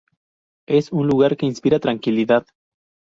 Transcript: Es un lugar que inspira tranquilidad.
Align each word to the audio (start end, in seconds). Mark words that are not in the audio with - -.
Es 0.67 0.91
un 0.91 1.05
lugar 1.05 1.37
que 1.37 1.45
inspira 1.45 1.79
tranquilidad. 1.79 2.47